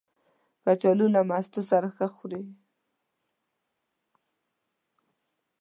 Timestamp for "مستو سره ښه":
1.29-2.07